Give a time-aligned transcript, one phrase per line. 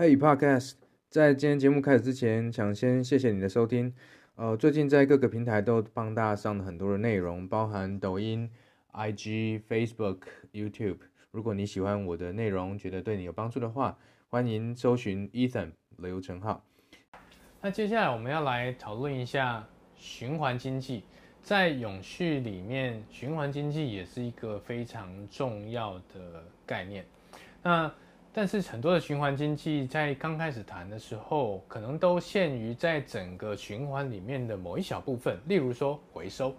[0.00, 0.76] Hey Podcast，
[1.10, 3.92] 在今天节目开始之前，想先谢谢你的收听。
[4.34, 8.50] 呃，最近在各个平台都帮大家上了很多的内容，包含抖音、
[8.94, 10.20] IG、Facebook、
[10.54, 11.00] YouTube。
[11.32, 13.98] 如果你喜欢我的内容，觉得对你有帮助的话，
[14.30, 16.64] 欢迎搜寻 Ethan 刘成浩。
[17.60, 21.04] 那接下来我们要来讨论一下循环经济，
[21.42, 27.04] 在永续里面，循环经济也是一个非常重要的概念。
[27.62, 27.92] 那
[28.32, 36.54] 但是很多的循环经济在刚开始谈的时候，可能都限于在整个循环里面的某一小部分，例如说回收，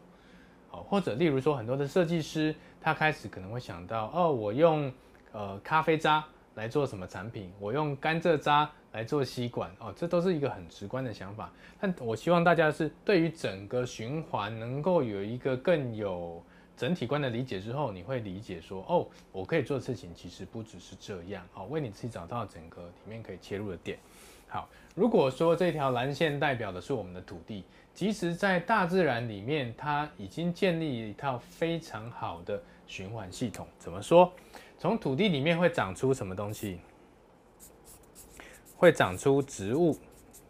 [0.69, 4.91] 好，或者例如说很多的设计师，他开始可能会想到，哦，我用
[5.31, 6.21] 呃咖啡渣
[6.55, 11.49] 来做什么产品，我用甘蔗渣来做吸管，哦，这都是一个很直观的想法。
[11.79, 16.43] 但我希望大家是对于整个循环能够有一个更有。
[16.81, 23.99] 整体观的理解之后，你会理解说，哦，我可以做的事情其实不只是这样，好，为你自己找到整个里面可以切入的点。
[24.47, 33.67] 好，如果说这条蓝线代表的是我们的土地，其实在大自然里面，它已经建立一套非常好的循环系统。
[33.77, 34.33] 怎么说？
[34.79, 36.79] 从土地里面会长出什么东西？
[38.75, 39.93] 会长出植物，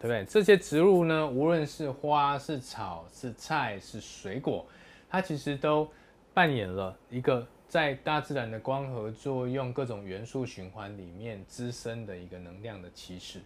[0.00, 0.24] 不对？
[0.24, 4.64] 这些植物呢，无论是花、是草、是菜、是水果，
[5.10, 5.86] 它其实都
[6.34, 13.40] 扮演了一个在大自然的光合作用、各种元素循环里面滋生的一个能量的起始。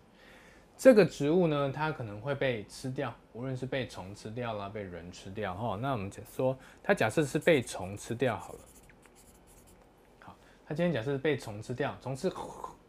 [0.78, 5.78] 这个植物呢，它可能会被吃掉，无论是被虫吃掉啦，被人吃掉哈。
[5.80, 8.58] 那我们说，它假设是被虫吃掉好了。
[10.20, 12.30] 好，它今天假设是被虫吃掉，虫吃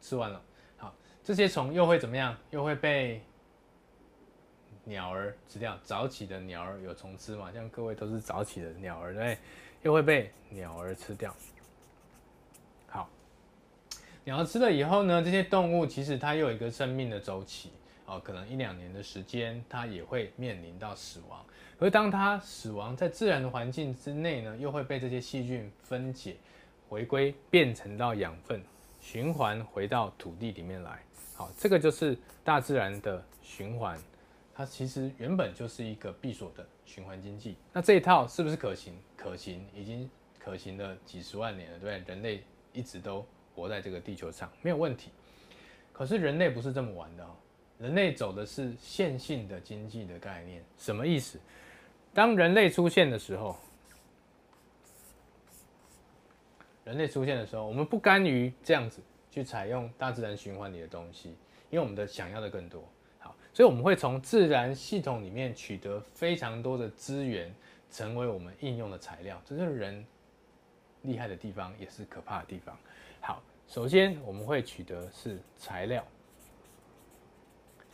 [0.01, 0.41] 吃完了，
[0.75, 2.35] 好，这些虫又会怎么样？
[2.49, 3.21] 又会被
[4.83, 5.77] 鸟儿吃掉。
[5.81, 7.53] 早起的鸟儿有虫吃嘛？
[7.53, 9.37] 像各位都是早起的鸟儿，对？
[9.83, 11.35] 又会被鸟儿吃掉。
[12.87, 13.09] 好，
[14.23, 17.71] 鸟儿吃了以后呢，这些动物其实它又有一个生命的周期
[18.05, 21.45] 哦，可能一两年的时间，它也会面临到死亡。
[21.79, 26.35] 而当它死亡在自然的环境之内呢，又会被这些细菌分解，
[26.89, 28.61] 回归变成到养分，
[28.99, 30.99] 循环回到土地里面来。
[31.35, 33.99] 好，这个就是大自然的循环。
[34.57, 38.97] 它其实原本就是一个闭锁的循环经济，那这一套是不是可行？
[39.15, 40.09] 可行，已经
[40.39, 42.15] 可行了几十万年了，对不对？
[42.15, 43.23] 人类一直都
[43.53, 45.11] 活在这个地球上，没有问题。
[45.93, 47.35] 可是人类不是这么玩的哦，
[47.77, 51.39] 人类走的是线性的经济的概念，什么意思？
[52.11, 53.55] 当人类出现的时候，
[56.83, 61.29] 人类出现的时候，我们不甘于这样子去采用大自然循环里的东西，
[61.69, 62.83] 因为我们的想要的更多。
[63.57, 67.51] 所以我们会从自然系统里面取得非常多的资源，
[67.89, 69.41] 成为我们应用的材料。
[69.43, 70.05] 这是人
[71.01, 72.77] 厉害的地方，也是可怕的地方。
[73.19, 76.05] 好，首先我们会取得是材料。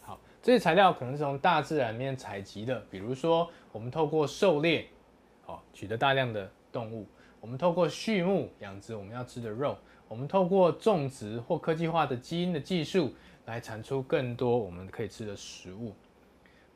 [0.01, 4.85] 好，这些材料可能是从大自然里面采集的，比如说我们透过狩猎，
[5.45, 7.06] 好，取得大量的动物；
[7.40, 9.78] 我们透过畜牧养殖我们要吃的肉；
[10.09, 13.13] 我们透过种植或科技化的基因的技术。
[13.46, 15.94] 来产出更多我们可以吃的食物。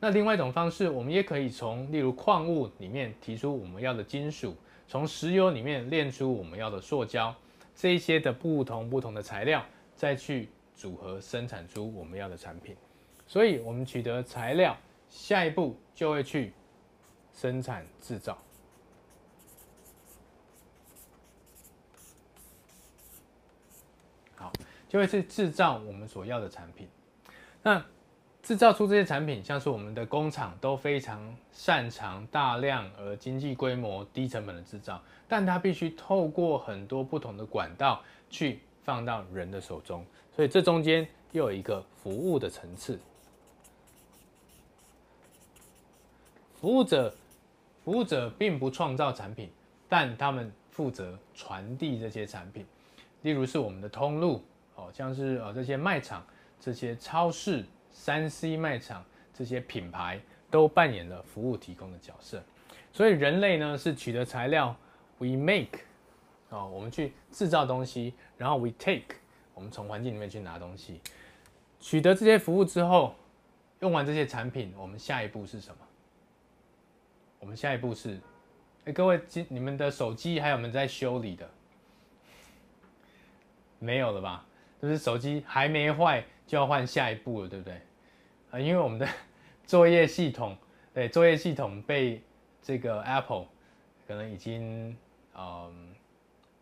[0.00, 4.54] 那另外一种方式，我们也可以从例如矿物里面提出我们要的金属，
[4.86, 7.34] 从石油里面炼出我们要的塑胶，
[7.74, 9.64] 这一些的不同不同的材料，
[9.96, 12.76] 再去组合生产出我们要的产品。
[13.26, 14.76] 所以，我们取得材料，
[15.08, 16.52] 下一步就会去
[17.32, 18.38] 生产制造。
[24.88, 26.88] 就会是制造我们所要的产品。
[27.62, 27.84] 那
[28.42, 42.98] 制造出这些产品，像是我们的工厂都非常擅长大量而经济规模、低成本的制造，但它必须透过很多不同的管道去放到人的手中，所以这中间又有一个服务的层次。
[46.58, 47.14] 服务者，
[47.84, 49.50] 服务者并不创造产品，
[49.88, 52.64] 但他们负责传递这些产品，
[53.22, 54.42] 例如是我们的通路。
[54.78, 56.24] 哦，像是呃这些卖场、
[56.60, 59.04] 这些超市、三 C 卖场
[59.34, 60.20] 这些品牌
[60.50, 62.40] 都扮演了服务提供的角色。
[62.92, 64.74] 所以人类呢是取得材料
[65.18, 65.80] ，we make，
[66.50, 69.16] 哦，我们去制造东西，然后 we take，
[69.52, 71.00] 我们从环境里面去拿东西。
[71.80, 73.14] 取得这些服务之后，
[73.80, 75.76] 用完这些产品，我们下一步是什么？
[77.40, 78.18] 我们下一步是，
[78.84, 81.48] 哎，各位，今你们的手机还有没有在修理的？
[83.80, 84.44] 没有了吧？
[84.80, 87.80] 就是手机还没坏就要换下一步了，对不对？
[88.50, 89.08] 啊，因为我们的
[89.66, 90.56] 作业系统，
[90.94, 92.22] 对，作业系统被
[92.62, 93.46] 这个 Apple
[94.06, 94.96] 可能已经
[95.36, 95.94] 嗯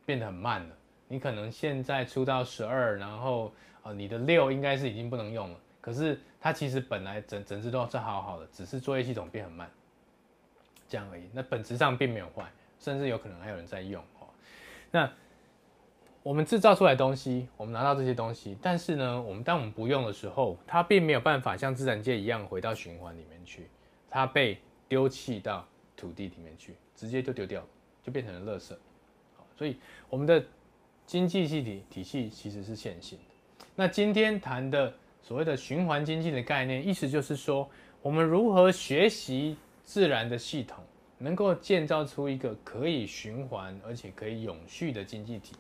[0.05, 0.77] 变得很慢了。
[1.09, 3.53] 你可能现在出到十二，然后
[3.83, 9.71] 啊，你的六应该是已经不能用了，可是它其实本来整整只都是好好的，只是作业系统变很慢，
[10.89, 11.23] 这样而已。
[11.33, 14.27] 那本质上并没有坏，甚至有可能还有人在用哦。
[14.91, 15.09] 那
[16.27, 23.69] 我们制造出来东西，我们拿到这些东西，但是呢，我们当我们不用的时候，它并没有办法像自然界一样回到循环里面去，
[24.11, 24.59] 它被
[24.89, 25.65] 丢弃到
[25.97, 27.69] 土地里面去，直接就丢掉了，
[28.03, 28.75] 就变成了垃圾。
[29.57, 29.77] 所以
[30.11, 30.45] 我们的
[31.07, 33.65] 经济系体体系其实是线性的。
[33.77, 37.71] 那今天谈的所谓的循环经济的概念，意思就是说，
[38.03, 40.83] 我们如何学习自然的系统，
[41.19, 45.55] 能够建造出一个可以循环而且可以永续的经济体。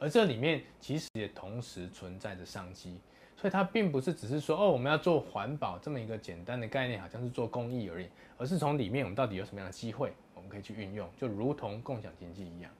[0.00, 2.98] 而这里面其实也同时存在着商机。
[3.36, 8.06] 所以它并不是只是说哦，我们要做环保这么一个简单的概念，好像是做公益而已，
[8.36, 12.70] 而是从里面我们到底有什么样的机会，我们可以去运用，就如同共享经济一样。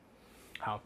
[0.59, 0.83] 好，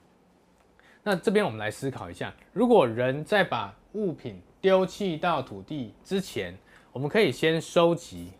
[1.02, 6.56] 那这边我们来思考一下，如果人在把物品丢弃到土地之前，
[6.92, 8.30] 我们可以先收集，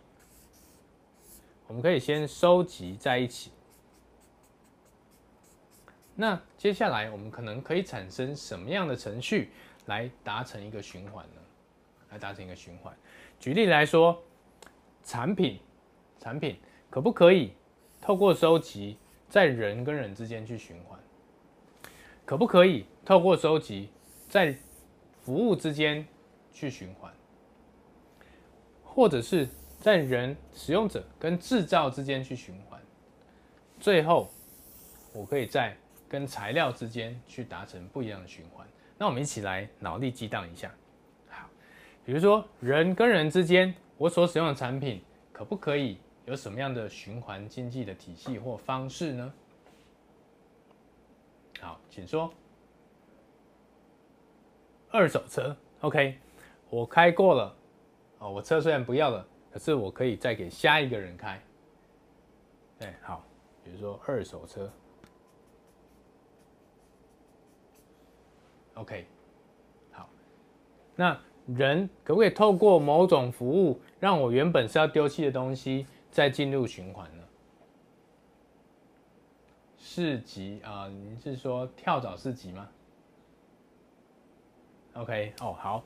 [1.67, 3.51] 我们可以先收集在一起。
[6.17, 9.51] 那接下来我们可能可以产生什么样的程序
[9.87, 11.41] 来达成一个循环呢？
[12.11, 12.95] 来达成一个循环。
[13.41, 14.23] 举例来说，
[15.03, 15.59] 产品，
[16.21, 16.57] 产品
[16.89, 17.53] 可不可以
[18.01, 18.97] 透过收集，
[19.29, 20.99] 在人跟人之间去循环？
[22.25, 23.91] 可不可以透过收集，
[24.29, 24.57] 在
[25.21, 26.07] 服务之间
[26.53, 27.13] 去循环，
[28.85, 29.49] 或者是
[29.81, 32.81] 在人使用者跟制造之间去循环，
[33.81, 34.31] 最后
[35.13, 35.77] 我可以在
[36.15, 38.65] 跟材料之间去达成不一样的循环。
[38.97, 40.73] 那我们一起来脑力激荡一下。
[41.29, 41.49] 好，
[42.05, 45.03] 比如说人跟人之间，我所使用的产品
[45.33, 49.35] 可不可以有什么样的循环经济的体系或方式呢？
[51.61, 52.33] 好，请说。
[54.91, 56.17] 二手车，OK，
[56.71, 57.57] 我开过了，
[58.21, 61.43] 哦，我车虽然不要了，可是我可以再给下一个人开。
[62.79, 63.25] 哎，好，
[63.65, 64.73] 比如说二手车
[68.75, 69.07] ，OK，
[69.93, 70.09] 好，
[70.97, 77.23] 那人可不可以透过某种服务，让我原本是要丢弃的东西再进入循环呢？
[79.79, 82.69] 市集啊，你是说跳蚤市集吗
[84.95, 85.85] ？OK，哦，好，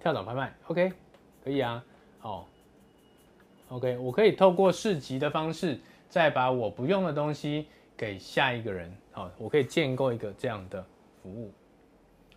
[0.00, 0.92] 跳蚤拍卖，OK，
[1.44, 1.82] 可以啊，
[2.22, 2.44] 哦
[3.68, 5.78] ，OK，我可以透过市集的方式，
[6.08, 7.66] 再把我不用的东西
[7.96, 10.84] 给下一个人，好，我可以建构一个这样的
[11.26, 11.50] 服务，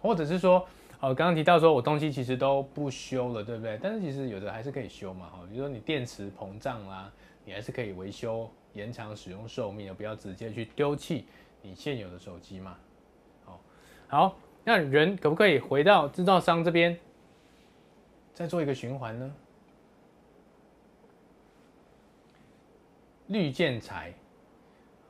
[0.01, 0.67] 或者是说，
[0.99, 3.77] 哦，刚刚提到说我东西其实都不修了，对不对？
[3.79, 7.11] 但是其实有的还是可以修嘛，哈，比如说你电池膨胀啦，
[7.45, 8.49] 你还是可以维修。
[8.73, 11.25] 延长使用寿命，而不要直接去丢弃
[11.63, 12.77] 你现有的手机嘛。
[13.43, 13.59] 好，
[14.07, 16.97] 好，那人可不可以回到制造商这边，
[18.31, 19.35] 再做一个循环呢？
[23.25, 24.13] 绿建材，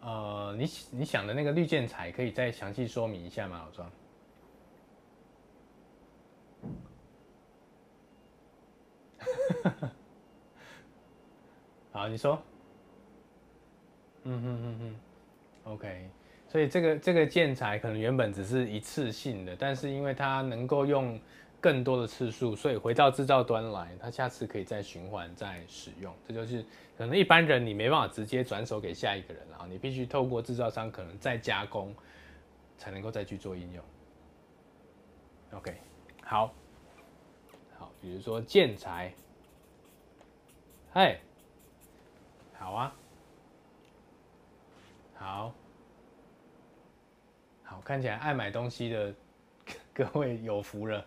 [0.02, 3.66] 呃，你你想的那个绿建材，可以再详细说明一下吗？
[3.66, 3.92] 老庄。
[11.92, 12.42] 好，你说。
[14.24, 14.96] 嗯哼哼哼
[15.74, 16.10] ，OK，
[16.48, 21.20] 所以这个这个建材可能原本只是一次性的，但是因为它能够用
[21.62, 26.14] 更多的次数，所以回到制造端来，它下次可以再循环再使用。
[26.28, 26.64] 这就是
[26.98, 31.94] 可能一般人你没办法直接转手给下一个人，然后你必须透过制造商可能再加工，
[32.78, 33.84] 才能够再去做应用。
[35.52, 35.76] OK，
[36.24, 36.54] 好，
[37.78, 39.14] 好，比如说建材，
[40.94, 41.20] 嗨，
[42.58, 42.96] 好啊。
[45.16, 45.54] 好，
[47.64, 49.14] 好，看起来爱买东西的
[49.94, 51.06] 各位有福了，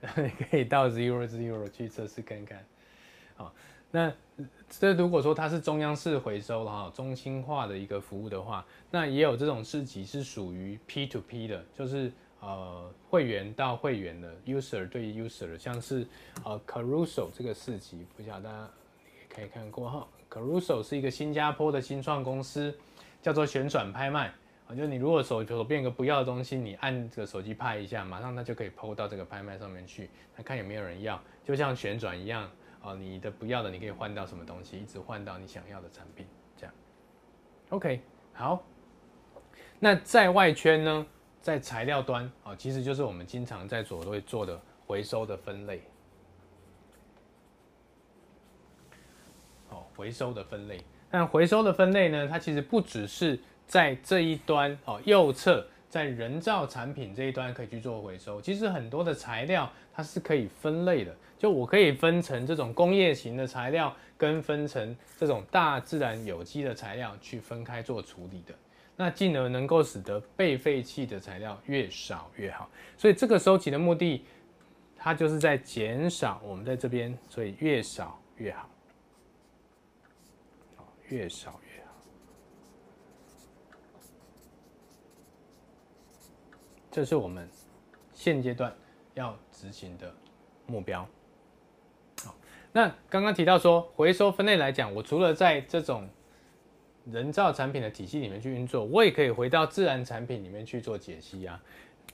[0.50, 2.64] 可以到 Zero Zero 去测试看看。
[3.36, 3.54] 好，
[3.90, 4.12] 那
[4.68, 16.06] 这如果说它是中央式回收的哈，中心化的一个服务的话，那也有这种市集是属于 P to P 的，就是呃会员到会员的 User 对 User，像是
[16.44, 18.70] 呃 Caruso 这个市集，不晓得大家
[19.28, 20.08] 可以看过哈。
[20.30, 22.74] Caruso 是一个新加坡的新创公司。
[23.20, 24.32] 叫做旋转拍卖，
[24.74, 32.50] 就你如果手手边有个不要的东西，你按这个手机拍一下，马上它就可以抛到这个拍卖上面去，来看有没有人要，就像旋转一样
[32.82, 36.74] 啊，你的不要的你可以换到什么东西，一直换到你想要的产品，这样。
[37.70, 38.00] OK，
[38.34, 38.62] 好。
[39.80, 41.06] 那在外圈呢，
[41.40, 45.82] 在材料端啊，其实就是我们经常在所会做的回收的分类。
[49.70, 50.82] 哦，回收的分类。
[51.10, 58.40] 但回收的分类呢，它其实不只是在这一端哦，右侧在人造产品这一端可以去做回收。
[58.40, 68.54] 其实很多的材料它是可以分类的，就我可以分成这种工业型的材料，跟分成这种大自然有机的材料去分开做处理的。
[68.96, 72.68] 那进而能够使得被废弃的材料越少越好。
[72.96, 74.24] 所以这个收集的目的，
[74.96, 78.68] 它就是在减少我们在这边，所以越少越好，
[81.10, 81.88] 越少越好。
[86.90, 87.48] 这是我们
[88.12, 88.74] 现阶段
[89.14, 90.12] 要执行的
[90.66, 91.06] 目标。
[92.24, 92.34] 好，
[92.72, 96.08] 那刚刚提到说回收分类来讲，我除了在这种
[97.04, 101.62] 人造产品的体系里面去运作，我也可以回到自然产品里面去做解析啊。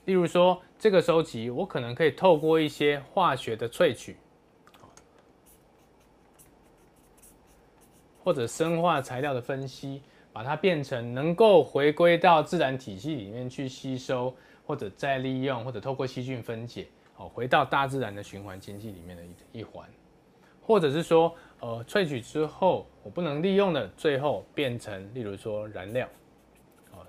[0.05, 4.15] 例如说，这个收集，我可能可以透过一些化学的萃取，
[8.23, 14.35] 或者生化材料的分析，把它变成能够回归到自然体系里面去吸收。
[14.65, 19.87] 或者再利用，或者透过细菌分解，哦，回到大自然的循环经济里面的一一环，
[20.61, 26.07] 或者是说，呃，萃取之后我不能利用的，最后变成，例如说燃料，
[26.91, 27.05] 哦，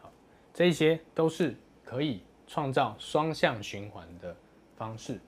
[0.00, 0.12] 好，
[0.54, 4.36] 这些都是可以创造双向循环的
[4.76, 5.18] 方式。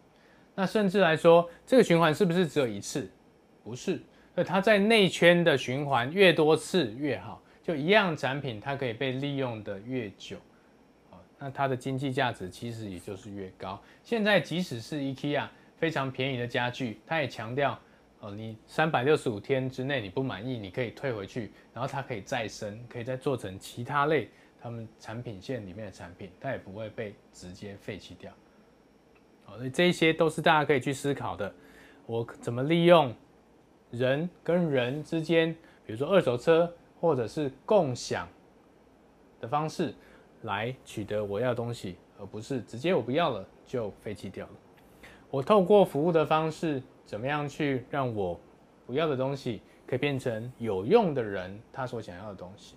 [0.54, 3.10] 那甚至来说，这个循环是不是只有一次？
[3.64, 4.00] 不是。
[4.34, 10.36] 那它在内圈的循环越多次越好，就一样产品它可以被利用的越久，
[11.38, 13.80] 那它的经济价值其实也就是越高。
[14.02, 17.78] 现在即使是 IKEA 非常便宜的家具，它也强调，
[18.20, 24.28] 哦，你三百六十五天之内你不满意，你可以退回去，然后它可以再生，可以再做成其他类
[24.60, 28.32] 他们产品线里面的产品，它也不会被直接废弃掉。
[29.44, 31.54] 好，所以这些都是大家可以去思考的，
[32.06, 33.14] 我怎么利用？
[33.96, 35.52] 人跟人之间，
[35.86, 38.28] 比如说二手车或者是共享
[39.40, 39.94] 的方式，
[40.42, 44.52] 来取得我要的东西，而不是直接我不要了就废弃掉了。
[45.30, 48.38] 我透过服务的方式，怎么样去让我
[48.86, 52.76] 不要的东西可以变成有用的人他所想要的东西？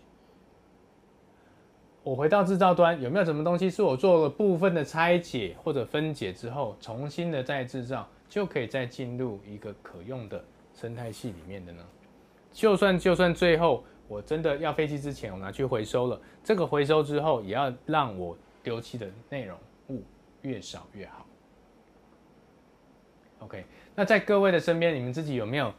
[2.03, 10.41] 我回到制造端，有没有什么东西是我做了部分的拆解或者分解之后，重新的再制造，就可以再进入一个可用的？
[10.79, 11.83] 生态系里面的呢，
[12.51, 19.57] 就算就算最后我真的要废弃之前，我拿去回收了，这个回收之后也要让我丢弃的内容
[19.89, 20.03] 物
[20.43, 21.25] 越少越好。
[23.39, 23.65] OK，
[23.95, 25.73] 那在各位的身边，你们自己有没有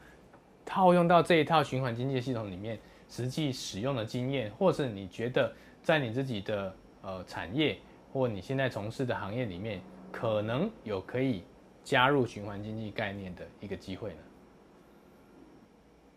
[0.64, 2.76] 套用到这一套循环经济系统里面
[3.08, 7.78] 实际使用的经验，或是你觉得在你自己的呃产业
[8.12, 11.44] 或你现在从事的行业里面，可能有可以
[11.84, 14.16] 加入循环经济概念的一个机会呢？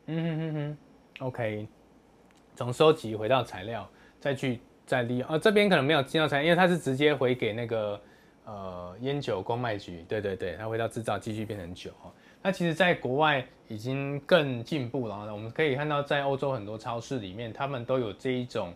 [0.07, 0.77] 嗯哼哼哼
[1.27, 1.67] ，OK，
[2.55, 3.87] 从收集回到材料，
[4.19, 5.29] 再去再利用。
[5.29, 8.01] 啊，这边可能没有进到材料，因为它是直接回给那个
[8.45, 10.03] 呃烟酒公卖局。
[10.09, 11.91] 对对对，它回到制造继续变成酒。
[12.41, 15.31] 那其实，在国外已经更进步了。
[15.31, 18.73] 我们可以看到，在欧洲很多超市里面，他们都有这一种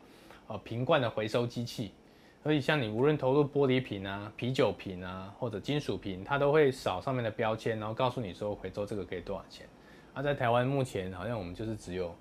[0.48, 1.91] 呃瓶罐的回收机器。
[2.44, 9.65] 所以，像你无论投入玻璃瓶啊、啤酒瓶啊，或者金属瓶，它都会扫上面的标签，然后告诉你说回收这个可以多少钱。
[10.16, 12.16] 那、在台湾目前好像我们就是只有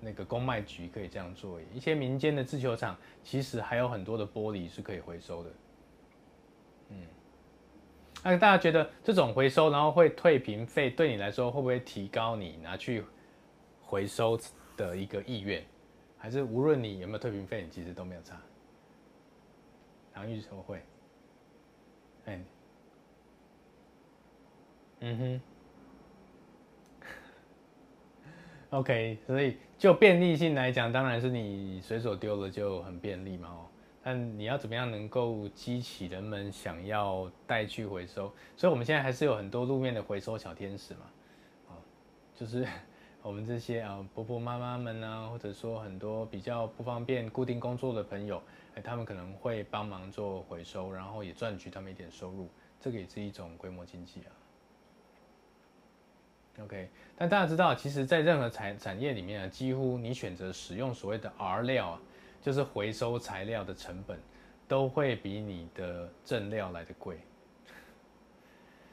[0.00, 5.50] 那个公卖局可以这样做，一些民间的制球厂其实还有很多的玻璃是可以回收的。
[6.88, 7.06] 嗯，
[8.24, 13.04] 那大家觉得这种回收然后会退瓶费，对你来说会不会提高你拿去
[13.80, 14.36] 回收
[14.76, 15.64] 的一个意愿？
[16.18, 18.36] 还是无论你有没有退瓶费，你其实都没有差？
[20.12, 20.82] 唐玉说会。
[22.24, 22.40] 哎，
[24.98, 25.40] 嗯哼。
[28.70, 33.66] OK，所以就便利性来讲，当然是你随手丢了就很便利嘛哦。
[34.02, 38.32] 但你要怎么样能够激起人们想要带去回收？
[38.56, 41.00] 所以我们现在还是有很多路面的回收小天使嘛，
[41.68, 41.74] 哦
[42.34, 42.64] 就是
[43.22, 48.40] 我们这些啊婆婆妈妈们啊，或者说很多比较不方便固定工作的朋友，
[48.76, 52.48] 哎，他们可能会帮忙做回收，然后也赚取他们一点收入，
[52.80, 54.32] 这个也是一种规模经济啊。
[56.62, 61.98] OK，但大家知道，其实，在任何产产业里面啊，几乎你选择使用所谓的 R 料，
[62.42, 64.18] 就是回收材料的成本，
[64.68, 67.18] 都会比你的正料来得贵。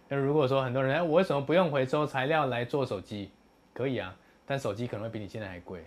[0.08, 3.32] 那如果说很多人，哎，我为什么不用回收材料来做手机？
[3.74, 5.84] 可以啊，但手机可能会比你现在还贵，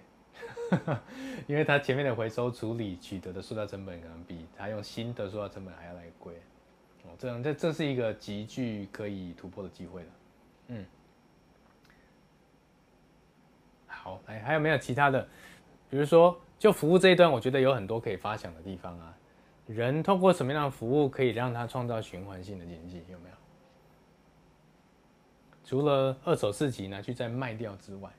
[1.48, 6.34] 因为它前面的回收处理取得的塑料成本，可能比它用新的塑料成本还要来贵。
[7.04, 10.08] 哦，这样这这是一个极具可以突破的机会了。
[10.68, 10.84] 嗯。
[14.40, 15.26] 还有没有其他的？
[15.88, 19.14] 比如说，就服务这一端，我觉得有很多可以发想的地方啊。
[19.66, 23.02] 人通过什么样的服务可以让他创造循环性的经济？
[23.10, 23.34] 有没有？
[25.64, 28.10] 除了二手市集拿去再卖掉之外，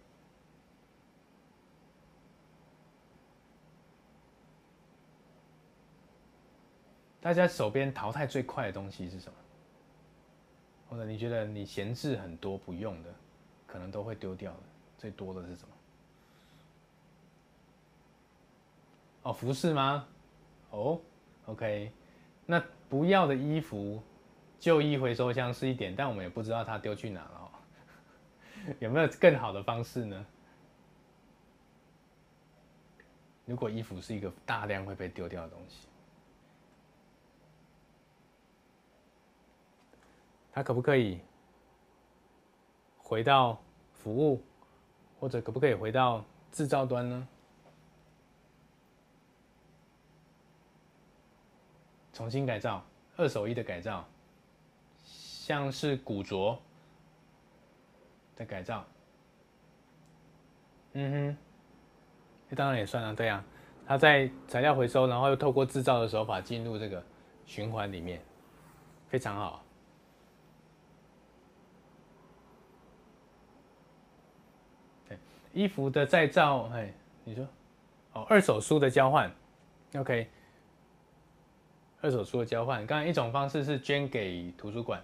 [7.19, 9.37] 大家手边淘汰最快的东西是什么？
[10.89, 13.09] 或者你觉得你闲置很多不用的，
[13.67, 14.59] 可能都会丢掉的，
[14.97, 15.75] 最多的是什么？
[19.23, 20.07] 哦，服饰吗？
[20.71, 20.99] 哦。
[21.47, 21.91] OK，
[22.45, 24.01] 那不要的衣服，
[24.59, 27.51] 旧衣回收箱是一点，但我们也不知道它丢去哪了。
[28.79, 30.25] 有没有更好的方式呢？
[33.45, 35.87] 如果衣服是一个大量会被丢掉的东西，
[40.53, 41.19] 它可不可以
[42.97, 43.59] 回到
[43.93, 44.41] 服务，
[45.19, 47.27] 或者可不可以回到制造端呢？
[52.21, 52.85] 重新改造，
[53.17, 54.05] 二手衣的改造，
[55.03, 56.55] 像是古着
[58.35, 58.85] 的改造，
[60.93, 61.37] 嗯哼，
[62.47, 63.43] 这当然也算啊，对啊，
[63.87, 67.03] 它在材料回收，然后又透过制造的手法进入这个
[67.47, 68.21] 循环里面，
[69.09, 69.63] 非常好。
[75.09, 75.17] 对，
[75.53, 77.47] 衣服的再造，哎，你说，
[78.13, 79.31] 哦，二手书的交换
[79.95, 80.29] ，OK。
[82.01, 84.99] 二手书的交换，刚才一种方式是捐给图书馆，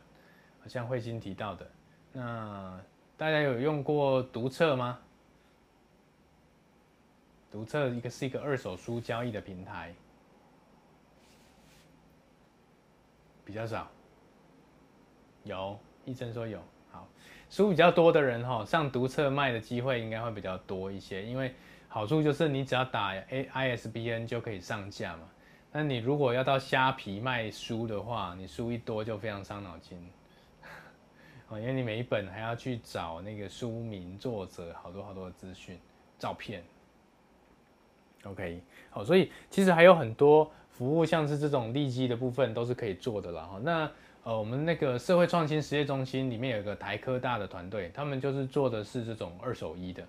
[0.59, 1.67] 好像慧心提到的。
[2.11, 2.81] 那
[3.15, 4.99] 大家有用过读册吗？
[7.51, 9.93] 读册一个是一个二手书交易的平台，
[13.45, 13.87] 比较少。
[15.43, 16.59] 有，一真说有。
[16.91, 17.07] 好，
[17.49, 21.53] 书比较多的人哈，上读册卖的机会应该会比较多一些，因为
[21.87, 25.29] 好处就是你只要打 A ISBN 就可以上架嘛。
[25.71, 29.97] 那你如果要到虾皮卖书的话，你书一多就非常伤脑筋，
[31.49, 35.77] 哦，因为你每一本还要去找那个书名、作者，好多好多的资讯、
[36.17, 36.63] 照片。
[38.23, 43.43] OK，好，所以其实还有很多服务，像是这种利基的部分都是可以做的啦。
[43.43, 43.91] 哈，那
[44.23, 50.03] 呃，我们那个社会创新实验中心里面有一个台科大的团队，他们就是做的是这种二手衣的。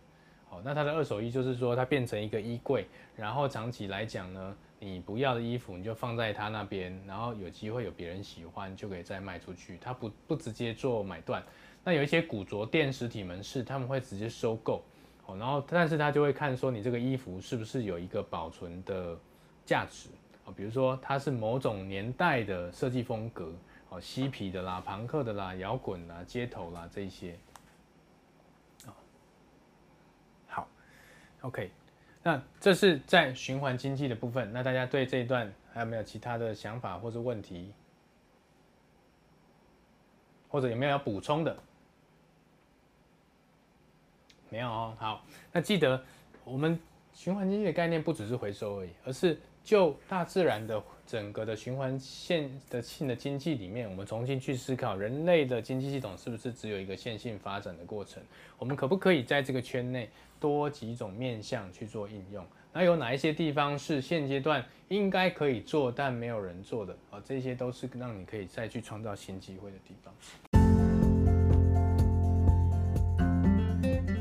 [0.48, 4.56] 好，那它的二手衣就是说它变成一个衣柜，然后长期来讲呢。
[4.80, 9.76] 你不要的衣服，你就放在他那边，然后有机会有别人喜欢，就可以再卖出去。
[9.78, 11.42] 他不不直接做买断。
[11.82, 14.80] 那有一些古着店实体门市，他们会直接收购，
[15.26, 19.18] 哦，然后但是他就会看说你这个衣服是不是有一个保存的
[19.66, 20.11] 价值，
[20.44, 23.52] 哦，比如说它是某种年代的设计风格，
[23.88, 27.37] 哦，嬉皮的啦、庞克的啦、摇滚啦、街头啦这一些，
[30.46, 30.68] 好
[31.40, 31.70] ，OK。
[32.22, 34.53] 那这是在循环经济的部分。
[34.53, 37.72] 那大家对这一段还有没有其他的想法或者问题，
[40.48, 41.57] 或者有没有要补充的？
[44.51, 44.94] 没有哦。
[44.98, 46.03] 好，那记得
[46.44, 46.79] 我们
[47.14, 58.22] 循环经济的概念不只是回收而已，而是就大自然的整个的循环线的性的经济里面，我们重新去思考人类的经济系统是不是只有一个线性发展的过程？
[58.59, 60.11] 我们可不可以在这个圈内？
[60.40, 67.20] 多几种面向去做应用，那有哪一些地方是现阶段应该可以做但没有人做的啊？
[67.24, 70.14] 这些都是让你可以再去创造新机会的地方。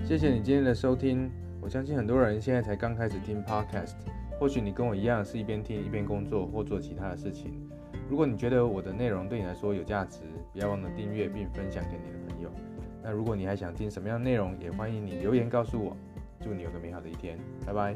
[0.05, 1.29] 谢谢你今天的收听，
[1.61, 3.95] 我相信很多人现在才刚开始听 Podcast，
[4.39, 7.53] 或许你跟我一样是一边听一边工作或做其他的事情。
[8.09, 10.21] 如果你觉得我的内容对你来说有价值，
[10.53, 12.49] 不要忘了订阅并分享给你的朋友。
[13.03, 15.95] 那如果你还想听什么样的内容，也欢迎你留言告诉我。
[16.41, 17.95] 祝你有个美好的一天，拜拜。